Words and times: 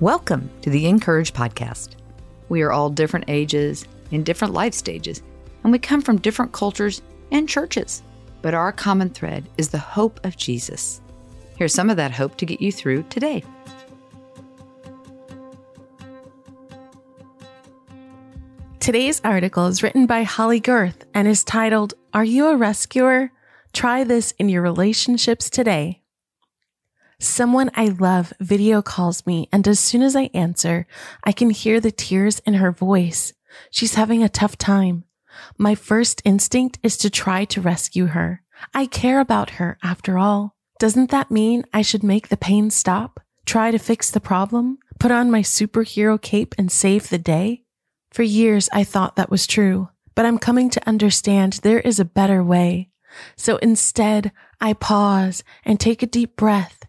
Welcome 0.00 0.48
to 0.62 0.70
the 0.70 0.86
Encourage 0.86 1.34
Podcast. 1.34 1.90
We 2.48 2.62
are 2.62 2.72
all 2.72 2.88
different 2.88 3.26
ages, 3.28 3.84
in 4.10 4.24
different 4.24 4.54
life 4.54 4.72
stages, 4.72 5.22
and 5.62 5.70
we 5.70 5.78
come 5.78 6.00
from 6.00 6.16
different 6.16 6.52
cultures 6.52 7.02
and 7.30 7.46
churches. 7.46 8.02
But 8.40 8.54
our 8.54 8.72
common 8.72 9.10
thread 9.10 9.46
is 9.58 9.68
the 9.68 9.76
hope 9.76 10.18
of 10.24 10.38
Jesus. 10.38 11.02
Here's 11.58 11.74
some 11.74 11.90
of 11.90 11.98
that 11.98 12.12
hope 12.12 12.38
to 12.38 12.46
get 12.46 12.62
you 12.62 12.72
through 12.72 13.02
today. 13.10 13.44
Today's 18.78 19.20
article 19.22 19.66
is 19.66 19.82
written 19.82 20.06
by 20.06 20.22
Holley 20.22 20.62
Gerth 20.62 21.04
and 21.12 21.28
is 21.28 21.44
titled, 21.44 21.92
Are 22.14 22.24
You 22.24 22.46
a 22.46 22.56
Rescuer? 22.56 23.32
Try 23.74 24.04
this 24.04 24.32
in 24.38 24.48
your 24.48 24.62
relationships 24.62 25.50
today. 25.50 25.99
Someone 27.22 27.70
I 27.74 27.84
love 27.84 28.32
video 28.40 28.80
calls 28.80 29.26
me, 29.26 29.46
and 29.52 29.68
as 29.68 29.78
soon 29.78 30.00
as 30.00 30.16
I 30.16 30.30
answer, 30.32 30.86
I 31.22 31.32
can 31.32 31.50
hear 31.50 31.78
the 31.78 31.90
tears 31.90 32.38
in 32.46 32.54
her 32.54 32.72
voice. 32.72 33.34
She's 33.70 33.96
having 33.96 34.22
a 34.22 34.28
tough 34.30 34.56
time. 34.56 35.04
My 35.58 35.74
first 35.74 36.22
instinct 36.24 36.78
is 36.82 36.96
to 36.96 37.10
try 37.10 37.44
to 37.44 37.60
rescue 37.60 38.06
her. 38.06 38.42
I 38.72 38.86
care 38.86 39.20
about 39.20 39.50
her, 39.50 39.76
after 39.82 40.16
all. 40.16 40.56
Doesn't 40.78 41.10
that 41.10 41.30
mean 41.30 41.64
I 41.74 41.82
should 41.82 42.02
make 42.02 42.28
the 42.28 42.38
pain 42.38 42.70
stop? 42.70 43.20
Try 43.44 43.70
to 43.70 43.78
fix 43.78 44.10
the 44.10 44.18
problem? 44.18 44.78
Put 44.98 45.10
on 45.10 45.30
my 45.30 45.42
superhero 45.42 46.20
cape 46.20 46.54
and 46.56 46.72
save 46.72 47.10
the 47.10 47.18
day? 47.18 47.64
For 48.12 48.22
years, 48.22 48.70
I 48.72 48.82
thought 48.82 49.16
that 49.16 49.30
was 49.30 49.46
true, 49.46 49.90
but 50.14 50.24
I'm 50.24 50.38
coming 50.38 50.70
to 50.70 50.88
understand 50.88 51.52
there 51.52 51.80
is 51.80 52.00
a 52.00 52.04
better 52.06 52.42
way. 52.42 52.88
So 53.36 53.58
instead, 53.58 54.32
I 54.58 54.72
pause 54.72 55.44
and 55.66 55.78
take 55.78 56.02
a 56.02 56.06
deep 56.06 56.34
breath 56.36 56.79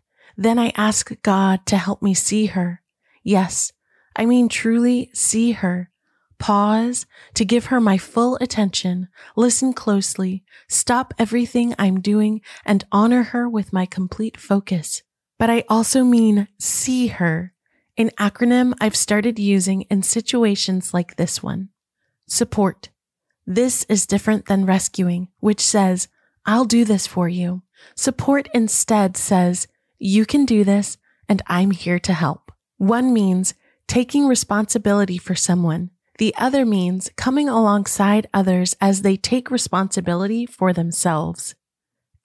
then 0.44 0.58
I 0.58 0.74
ask 0.76 1.12
God 1.22 1.66
to 1.68 1.78
help 1.78 2.02
me 2.02 2.14
see 2.14 2.48
her. 2.48 2.82
Yes, 3.24 3.72
I 4.16 4.26
mean 4.26 4.50
truly 4.50 5.10
see 5.14 5.52
her. 5.52 5.90
Pause 6.40 7.06
to 7.36 7.46
give 7.46 7.66
her 7.66 7.80
my 7.80 8.00
full 8.00 8.38
attention, 8.42 9.10
listen 9.36 9.74
closely, 9.74 10.44
stop 10.68 11.14
everything 11.20 11.76
I'm 11.78 12.02
doing 12.02 12.42
and 12.66 12.84
honor 12.92 13.22
her 13.24 13.48
with 13.48 13.72
my 13.72 13.86
complete 13.86 14.38
focus. 14.38 15.04
But 15.38 15.52
I 15.52 15.64
also 15.70 16.04
mean 16.04 16.48
see 16.60 17.08
her, 17.08 17.54
an 17.96 18.10
acronym 18.20 18.74
I've 18.82 18.96
started 18.96 19.38
using 19.38 19.84
in 19.84 20.02
situations 20.02 20.96
like 20.96 21.16
this 21.16 21.44
one. 21.44 21.70
Support. 22.28 22.90
This 23.46 23.86
is 23.88 24.08
different 24.08 24.48
than 24.48 24.66
rescuing, 24.66 25.28
which 25.40 25.62
says, 25.62 26.08
I'll 26.46 26.66
do 26.66 26.86
this 26.86 27.06
for 27.06 27.30
you. 27.30 27.62
Support 27.96 28.50
instead 28.54 29.16
says, 29.16 29.68
you 30.02 30.26
can 30.26 30.46
do 30.46 30.64
this, 30.64 30.98
and 31.30 31.42
I'm 31.48 31.72
here 31.72 32.00
to 32.00 32.14
help. 32.14 32.52
One 32.78 33.14
means 33.14 33.54
taking 33.88 34.28
responsibility 34.28 35.18
for 35.18 35.36
someone. 35.36 35.92
The 36.18 36.34
other 36.38 36.66
means 36.66 37.12
coming 37.16 37.48
alongside 37.48 38.28
others 38.34 38.76
as 38.82 39.04
they 39.04 39.16
take 39.16 39.52
responsibility 39.52 40.46
for 40.46 40.74
themselves. 40.74 41.56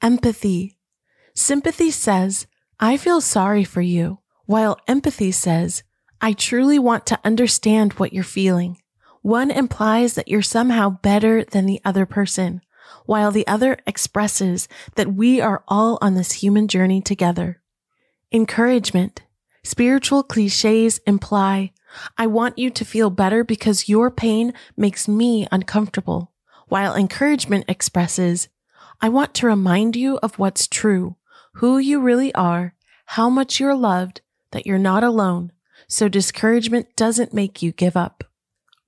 Empathy. 0.01 0.79
Sympathy 1.35 1.91
says, 1.91 2.47
I 2.81 2.97
feel 2.97 3.21
sorry 3.21 3.65
for 3.65 3.83
you, 3.83 4.21
while 4.47 4.79
empathy 4.89 5.31
says, 5.31 5.83
I 6.21 6.33
truly 6.33 6.79
want 6.79 7.05
to 7.07 7.21
understand 7.25 7.95
what 7.95 8.13
you're 8.13 8.25
feeling. 8.25 8.81
One 9.21 9.51
implies 9.51 10.15
that 10.15 10.29
you're 10.29 10.41
somehow 10.41 10.89
better 10.89 11.45
than 11.45 11.67
the 11.67 11.81
other 11.85 12.07
person, 12.07 12.63
while 13.05 13.31
the 13.31 13.47
other 13.47 13.79
expresses 13.87 14.67
that 14.95 15.13
we 15.13 15.41
are 15.43 15.63
all 15.69 15.99
on 16.01 16.15
this 16.15 16.33
human 16.33 16.69
journey 16.69 17.03
together. 17.03 17.61
Encouragement. 18.33 19.23
Spiritual 19.63 20.25
cliches 20.25 20.99
imply, 21.07 21.73
I 22.19 22.27
want 22.27 22.59
you 22.59 22.71
to 22.71 22.85
feel 22.85 23.09
better 23.09 23.45
because 23.45 23.89
your 23.89 24.11
pain 24.11 24.53
makes 24.77 25.07
me 25.07 25.47
uncomfortable, 25.53 26.33
while 26.67 26.97
encouragement 26.97 27.67
expresses, 27.69 28.49
I 29.01 29.09
want 29.11 29.33
to 29.35 29.47
remind 29.47 29.95
you 29.95 30.19
of 30.25 30.41
what's 30.41 30.67
true, 30.67 31.17
who 31.55 31.79
you 31.79 32.01
really 32.01 32.35
are, 32.35 32.75
how 33.07 33.31
much 33.31 33.61
you're 33.61 33.77
loved, 33.77 34.23
that 34.51 34.67
you're 34.67 34.77
not 34.77 35.05
alone, 35.05 35.53
so 35.87 36.09
discouragement 36.09 36.97
doesn't 36.97 37.33
make 37.33 37.63
you 37.63 37.71
give 37.71 37.97
up. 37.97 38.25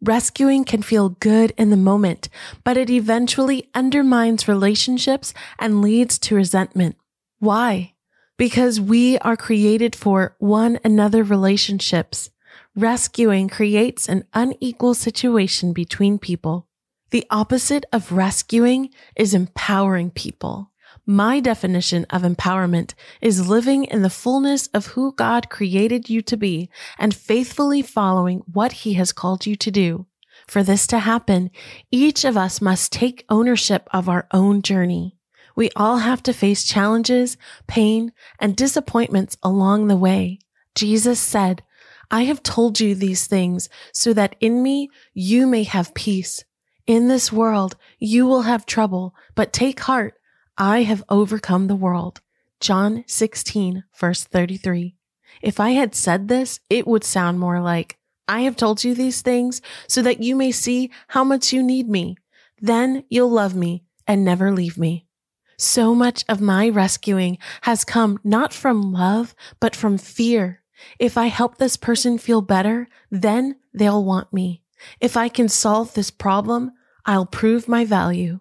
Rescuing 0.01 0.65
can 0.65 0.83
feel 0.83 1.11
good 1.11 1.53
in 1.57 1.71
the 1.71 1.77
moment, 1.77 2.29
but 2.65 2.77
it 2.77 2.91
eventually 2.91 3.71
undermines 3.73 4.49
relationships 4.49 5.33
and 5.61 5.81
leads 5.81 6.19
to 6.21 6.35
resentment. 6.35 6.97
Why? 7.39 7.95
Because 8.39 8.81
we 8.81 9.19
are 9.19 9.37
created 9.37 9.95
for 9.95 10.35
one 10.39 10.79
another 10.85 11.23
relationships. 11.23 12.31
Rescuing 12.75 13.49
creates 13.49 14.09
an 14.09 14.25
unequal 14.33 14.95
situation 14.95 15.73
between 15.73 16.19
people. 16.19 16.69
The 17.11 17.27
opposite 17.31 17.85
of 17.93 18.13
rescuing 18.13 18.91
is 19.17 19.35
empowering 19.35 20.11
people. 20.11 20.71
My 21.05 21.41
definition 21.41 22.07
of 22.11 22.23
empowerment 22.23 22.95
is 23.21 23.49
living 23.49 23.85
in 23.85 24.03
the 24.03 24.11
fullness 24.11 24.69
of 24.69 24.89
who 24.89 25.13
God 25.13 25.49
created 25.49 26.09
you 26.09 26.23
to 26.23 26.37
be 26.37 26.71
and 26.99 27.15
faithfully 27.15 27.83
following 27.83 28.43
what 28.53 28.73
he 28.73 28.93
has 28.95 29.13
called 29.13 29.47
you 29.47 29.57
to 29.57 29.71
do. 29.71 30.07
For 30.47 30.63
this 30.63 30.87
to 30.89 31.01
happen, 31.01 31.51
each 31.91 32.25
of 32.25 32.37
us 32.37 32.61
must 32.61 32.93
take 32.93 33.25
ownership 33.29 33.89
of 33.91 34.09
our 34.09 34.29
own 34.33 34.63
journey. 34.63 35.18
We 35.59 35.71
all 35.75 35.97
have 35.97 36.23
to 36.23 36.33
face 36.33 36.63
challenges, 36.63 37.37
pain, 37.67 38.13
and 38.39 38.55
disappointments 38.55 39.37
along 39.43 39.89
the 39.89 39.97
way. 39.97 40.39
Jesus 40.77 41.19
said, 41.19 41.65
I 42.13 42.27
have 42.27 42.45
told 42.45 42.79
you 42.79 42.95
these 42.95 43.27
things 43.27 43.69
so 43.93 44.13
that 44.13 44.37
in 44.39 44.63
me 44.63 44.89
you 45.15 45.49
may 45.49 45.65
have 45.65 45.95
peace. 45.95 46.45
In 46.87 47.09
this 47.09 47.33
world 47.33 47.75
you 47.99 48.25
will 48.25 48.43
have 48.43 48.67
trouble, 48.67 49.17
but 49.35 49.53
take 49.53 49.81
heart. 49.81 50.15
I 50.57 50.85
have 50.85 51.03
overcome 51.09 51.67
the 51.67 51.75
world. 51.75 52.21
John 52.61 53.03
16 53.09 53.83
verse 53.99 54.23
33. 54.23 54.95
If 55.43 55.59
I 55.59 55.71
had 55.71 55.93
said 55.93 56.29
this, 56.29 56.61
it 56.71 56.87
would 56.87 57.03
sound 57.03 57.41
more 57.41 57.61
like, 57.61 57.99
I 58.29 58.43
have 58.43 58.55
told 58.55 58.85
you 58.85 58.95
these 58.95 59.23
things 59.23 59.61
so 59.89 60.03
that 60.03 60.23
you 60.23 60.37
may 60.37 60.53
see 60.53 60.93
how 61.09 61.25
much 61.25 61.53
you 61.53 61.65
need 61.65 61.89
me. 61.89 62.17
Then 62.61 63.03
you'll 63.09 63.33
love 63.33 63.57
me 63.57 63.83
and 64.07 64.25
never 64.25 64.53
leave 64.53 64.79
me. 64.79 65.08
So 65.59 65.93
much 65.93 66.25
of 66.29 66.41
my 66.41 66.69
rescuing 66.69 67.37
has 67.63 67.85
come 67.85 68.21
not 68.23 68.53
from 68.53 68.93
love, 68.93 69.35
but 69.59 69.75
from 69.75 69.99
fear. 69.99 70.63
If 71.01 71.19
I 71.19 71.27
help 71.27 71.59
this 71.59 71.77
person 71.77 72.17
feel 72.17 72.43
better, 72.43 72.87
then 73.11 73.57
they'll 73.75 74.05
want 74.05 74.33
me. 74.33 74.63
If 75.01 75.17
I 75.17 75.29
can 75.29 75.49
solve 75.49 75.95
this 75.95 76.13
problem, 76.13 76.71
I'll 77.05 77.27
prove 77.27 77.67
my 77.67 77.85
value. 77.85 78.39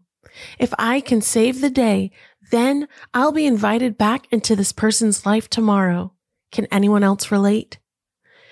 If 0.59 0.71
I 0.77 0.99
can 0.99 1.21
save 1.21 1.59
the 1.59 1.71
day, 1.71 2.11
then 2.51 2.87
I'll 3.15 3.31
be 3.31 3.47
invited 3.47 3.97
back 3.97 4.27
into 4.31 4.55
this 4.55 4.71
person's 4.71 5.25
life 5.25 5.49
tomorrow. 5.49 6.13
Can 6.51 6.67
anyone 6.71 7.03
else 7.03 7.31
relate? 7.31 7.79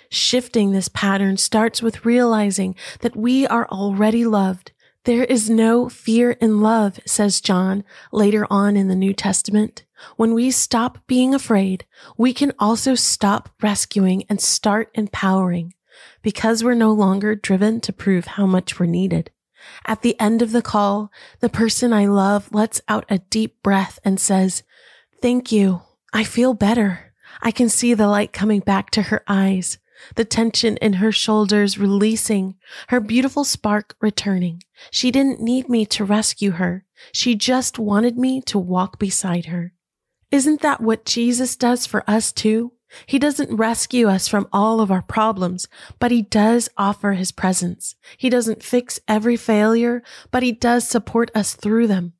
Shifting 0.10 0.72
this 0.72 0.88
pattern 0.88 1.38
starts 1.38 1.84
with 1.84 2.06
realizing 2.06 2.76
that 3.02 3.16
we 3.16 3.46
are 3.46 3.68
already 3.68 4.26
loved 4.26 4.72
there 5.06 5.24
is 5.24 5.50
no 5.50 5.88
fear 5.88 6.32
in 6.32 6.62
love, 6.62 7.00
says 7.06 7.40
John 7.40 7.84
later 8.12 8.46
on 8.50 8.76
in 8.76 8.88
the 8.88 8.96
New 8.96 9.14
Testament. 9.14 9.86
When 10.18 10.34
we 10.34 10.52
stop 10.52 11.06
being 11.08 11.34
afraid, 11.34 11.86
we 12.18 12.34
can 12.34 12.52
also 12.60 12.96
stop 12.96 13.50
rescuing 13.62 14.26
and 14.30 14.42
start 14.42 14.90
empowering 14.96 15.74
because 16.22 16.64
we're 16.64 16.74
no 16.74 16.92
longer 16.92 17.36
driven 17.36 17.80
to 17.82 17.94
prove 17.94 18.26
how 18.26 18.46
much 18.46 18.80
we're 18.80 18.88
needed. 18.88 19.32
At 19.86 20.02
the 20.02 20.20
end 20.20 20.42
of 20.42 20.52
the 20.52 20.62
call, 20.62 21.12
the 21.40 21.50
person 21.50 21.94
I 21.94 22.08
love 22.08 22.54
lets 22.54 22.82
out 22.88 23.06
a 23.08 23.20
deep 23.20 23.62
breath 23.64 24.00
and 24.04 24.20
says, 24.20 24.64
Thank 25.22 25.52
you. 25.52 25.82
I 26.14 26.24
feel 26.24 26.54
better. 26.54 27.14
I 27.42 27.52
can 27.52 27.70
see 27.70 27.94
the 27.94 28.08
light 28.08 28.34
coming 28.34 28.60
back 28.60 28.90
to 28.92 29.04
her 29.04 29.24
eyes 29.28 29.78
the 30.16 30.26
tension 30.26 30.78
in 30.78 30.94
her 30.94 31.12
shoulders 31.12 31.78
releasing, 31.78 32.56
her 32.90 33.00
beautiful 33.00 33.44
spark 33.44 33.96
returning. 34.00 34.62
She 34.92 35.12
didn't 35.12 35.42
need 35.42 35.70
me 35.70 35.86
to 35.88 36.06
rescue 36.06 36.52
her. 36.52 36.86
She 37.12 37.36
just 37.36 37.80
wanted 37.80 38.18
me 38.18 38.42
to 38.42 38.60
walk 38.60 39.00
beside 39.00 39.46
her. 39.46 39.74
Isn't 40.32 40.62
that 40.62 40.82
what 40.82 41.06
Jesus 41.06 41.56
does 41.56 41.86
for 41.86 42.04
us 42.10 42.32
too? 42.32 42.74
He 43.06 43.20
doesn't 43.20 43.56
rescue 43.56 44.08
us 44.08 44.28
from 44.28 44.48
all 44.54 44.80
of 44.80 44.92
our 44.92 45.02
problems, 45.02 45.68
but 46.00 46.12
he 46.12 46.22
does 46.22 46.70
offer 46.78 47.14
his 47.14 47.32
presence. 47.32 47.96
He 48.18 48.30
doesn't 48.30 48.64
fix 48.64 49.00
every 49.08 49.36
failure, 49.36 50.04
but 50.32 50.44
he 50.44 50.52
does 50.52 50.88
support 50.88 51.32
us 51.36 51.56
through 51.56 51.88
them. 51.88 52.14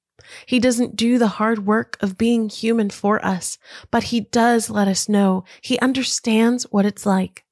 He 0.46 0.60
doesn't 0.60 0.96
do 0.96 1.18
the 1.18 1.28
hard 1.28 1.66
work 1.66 1.98
of 2.02 2.18
being 2.18 2.50
human 2.50 2.90
for 2.90 3.24
us, 3.24 3.58
but 3.92 4.06
he 4.06 4.22
does 4.22 4.70
let 4.70 4.88
us 4.88 5.08
know 5.08 5.44
he 5.62 5.80
understands 5.80 6.64
what 6.72 6.86
it's 6.86 7.06
like. 7.06 7.45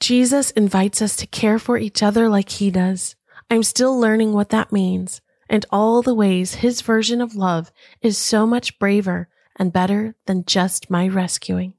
Jesus 0.00 0.50
invites 0.52 1.02
us 1.02 1.16
to 1.16 1.26
care 1.26 1.58
for 1.58 1.78
each 1.78 2.02
other 2.02 2.28
like 2.28 2.50
he 2.50 2.70
does. 2.70 3.16
I'm 3.50 3.62
still 3.62 3.98
learning 3.98 4.32
what 4.32 4.50
that 4.50 4.72
means 4.72 5.20
and 5.48 5.64
all 5.70 6.02
the 6.02 6.14
ways 6.14 6.56
his 6.56 6.82
version 6.82 7.20
of 7.20 7.34
love 7.34 7.72
is 8.02 8.18
so 8.18 8.46
much 8.46 8.78
braver 8.78 9.28
and 9.56 9.72
better 9.72 10.14
than 10.26 10.44
just 10.44 10.90
my 10.90 11.08
rescuing. 11.08 11.74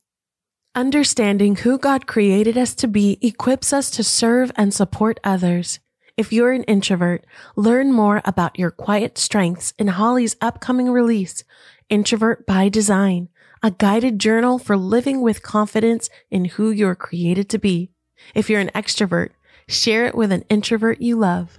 Understanding 0.75 1.57
who 1.57 1.77
God 1.77 2.07
created 2.07 2.57
us 2.57 2.75
to 2.75 2.87
be 2.87 3.17
equips 3.21 3.73
us 3.73 3.89
to 3.91 4.03
serve 4.03 4.51
and 4.55 4.73
support 4.73 5.19
others. 5.23 5.79
If 6.17 6.33
you're 6.33 6.51
an 6.51 6.63
introvert, 6.63 7.25
learn 7.55 7.91
more 7.91 8.21
about 8.25 8.59
your 8.59 8.71
quiet 8.71 9.17
strengths 9.17 9.73
in 9.79 9.87
Holley's 9.87 10.35
upcoming 10.41 10.89
release, 10.89 11.43
Introvert 11.89 12.45
by 12.45 12.69
Design, 12.69 13.29
a 13.63 13.71
guided 13.71 14.19
journal 14.19 14.59
for 14.59 14.77
living 14.77 15.21
with 15.21 15.41
confidence 15.41 16.09
in 16.29 16.45
who 16.45 16.71
you're 16.71 16.95
created 16.95 17.49
to 17.49 17.57
be. 17.57 17.91
If 18.35 18.49
you're 18.49 18.61
an 18.61 18.71
extrovert, 18.75 19.29
share 19.67 20.05
it 20.05 20.15
with 20.15 20.31
an 20.31 20.43
introvert 20.49 21.01
you 21.01 21.15
love. 21.15 21.57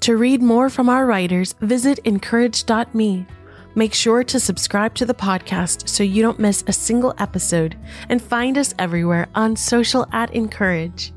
To 0.00 0.16
read 0.16 0.42
more 0.42 0.70
from 0.70 0.88
our 0.88 1.04
writers, 1.04 1.54
visit 1.60 1.98
incourage.me. 2.00 3.26
Make 3.74 3.94
sure 3.94 4.24
to 4.24 4.40
subscribe 4.40 4.94
to 4.94 5.06
the 5.06 5.14
podcast 5.14 5.88
so 5.88 6.02
you 6.02 6.22
don't 6.22 6.38
miss 6.38 6.64
a 6.66 6.72
single 6.72 7.14
episode 7.18 7.76
and 8.08 8.20
find 8.20 8.58
us 8.58 8.74
everywhere 8.78 9.28
on 9.34 9.54
social 9.56 10.08
at 10.12 10.34
Encourage. 10.34 11.12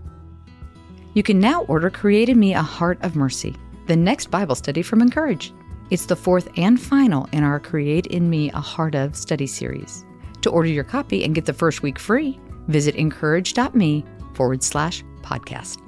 You 1.14 1.24
can 1.24 1.40
now 1.40 1.64
order 1.64 1.90
Create 1.90 2.30
in 2.30 2.40
Me 2.40 2.54
a 2.54 2.62
Heart 2.62 3.00
of 3.02 3.16
Mercy, 3.16 3.56
the 3.88 3.96
next 3.96 4.30
Bible 4.30 4.56
study 4.56 4.82
from 4.82 5.02
Encourage. 5.02 5.54
It's 5.90 6.06
the 6.06 6.16
fourth 6.16 6.50
and 6.58 6.80
final 6.80 7.28
in 7.32 7.44
our 7.44 7.60
Create 7.60 8.08
in 8.08 8.30
Me 8.30 8.52
a 8.52 8.60
Heart 8.60 8.96
of 8.96 9.16
study 9.16 9.48
series. 9.48 10.06
To 10.42 10.50
order 10.50 10.70
your 10.70 10.84
copy 10.84 11.24
and 11.24 11.34
get 11.34 11.46
the 11.46 11.54
first 11.54 11.84
week 11.84 11.98
free, 11.98 12.40
visit 12.68 12.96
incourage.me 12.96 14.06
forward 14.34 14.64
slash 14.64 15.04
podcast. 15.22 15.80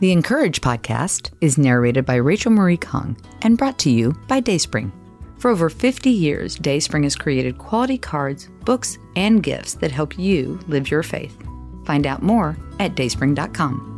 The 0.00 0.12
Encourage 0.12 0.60
podcast 0.60 1.32
is 1.40 1.56
narrated 1.56 2.04
by 2.04 2.16
Rachel 2.16 2.52
Marie 2.52 2.76
Kong 2.76 3.16
and 3.42 3.56
brought 3.56 3.78
to 3.78 3.90
you 3.90 4.12
by 4.28 4.40
Dayspring. 4.40 4.92
For 5.38 5.50
over 5.50 5.70
50 5.70 6.10
years, 6.10 6.54
Dayspring 6.56 7.04
has 7.04 7.16
created 7.16 7.56
quality 7.58 7.96
cards, 7.96 8.48
books, 8.64 8.98
and 9.16 9.42
gifts 9.42 9.74
that 9.74 9.90
help 9.90 10.18
you 10.18 10.60
live 10.66 10.90
your 10.90 11.02
faith. 11.02 11.36
Find 11.84 12.06
out 12.06 12.22
more 12.22 12.58
at 12.78 12.94
dayspring.com. 12.94 13.95